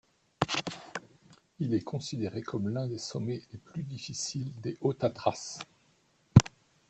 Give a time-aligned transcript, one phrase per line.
[1.59, 5.59] Il est considéré comme l'un des sommets les plus difficiles des Hautes Tatras.